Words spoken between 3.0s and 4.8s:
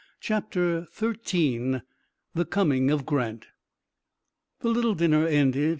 GRANT The